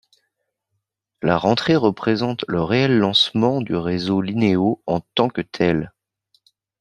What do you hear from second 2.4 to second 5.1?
le réel lancement du réseau Linéo en